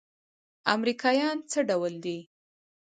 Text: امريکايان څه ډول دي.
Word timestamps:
امريکايان 0.75 1.37
څه 1.51 1.59
ډول 1.69 1.93
دي. 2.05 2.17